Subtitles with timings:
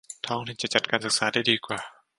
[0.27, 1.79] ท้องถิ่นจะจัดการศึกษาได้ดีกว่า